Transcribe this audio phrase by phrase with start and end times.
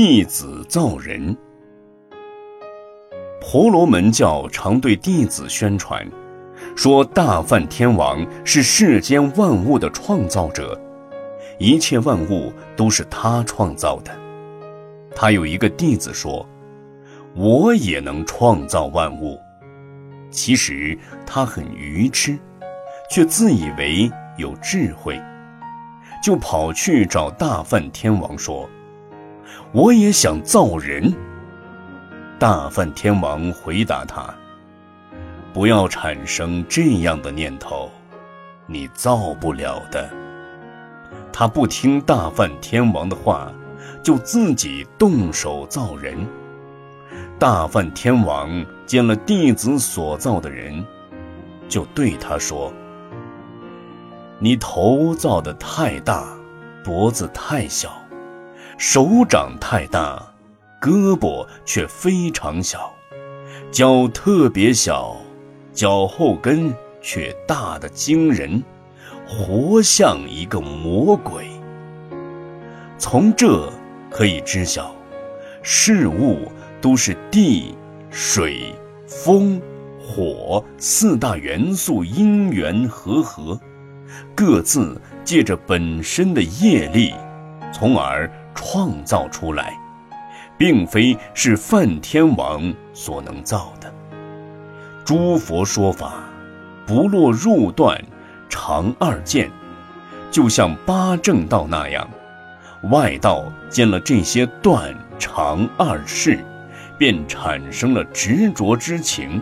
[0.00, 1.36] 弟子造人。
[3.40, 6.08] 婆罗门教常对弟子宣传，
[6.76, 10.80] 说大梵天王是世间万物的创造者，
[11.58, 14.12] 一切万物都是他创造的。
[15.16, 16.48] 他有一个弟子说
[17.34, 19.36] ：“我也能创造万物。”
[20.30, 22.38] 其实他很愚痴，
[23.10, 25.20] 却自以为有智慧，
[26.22, 28.70] 就跑去找大梵天王说。
[29.72, 31.14] 我也想造人。
[32.38, 34.32] 大梵天王回答他
[35.52, 37.90] ：“不要产生这样的念头，
[38.66, 40.08] 你造不了的。”
[41.32, 43.52] 他不听大梵天王的话，
[44.02, 46.26] 就自己动手造人。
[47.38, 50.84] 大梵天王见了弟子所造的人，
[51.68, 52.72] 就对他说
[54.40, 56.36] ：“你头造的太大，
[56.84, 57.92] 脖子太小。”
[58.78, 60.24] 手掌太大，
[60.80, 62.78] 胳膊却非常小；
[63.72, 65.16] 脚特别小，
[65.72, 68.62] 脚后跟却大的惊人，
[69.26, 71.48] 活像一个魔鬼。
[72.98, 73.68] 从这
[74.08, 74.94] 可以知晓，
[75.60, 76.46] 事物
[76.80, 77.74] 都是地、
[78.10, 78.72] 水、
[79.08, 79.60] 风、
[80.00, 83.58] 火四大元素因缘和合，
[84.36, 87.12] 各自借着本身的业力，
[87.72, 88.30] 从而。
[88.58, 89.78] 创造出来，
[90.58, 93.94] 并非是梵天王所能造的。
[95.04, 96.24] 诸佛说法，
[96.84, 98.04] 不落入断，
[98.48, 99.48] 常二见，
[100.28, 102.08] 就像八正道那样。
[102.90, 106.44] 外道见了这些断常二事，
[106.98, 109.40] 便产生了执着之情，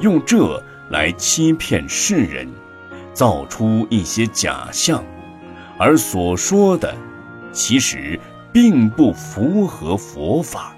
[0.00, 2.48] 用这来欺骗世人，
[3.12, 5.02] 造出一些假象，
[5.76, 6.94] 而所说的。
[7.50, 8.20] 其实
[8.52, 10.77] 并不符合佛法。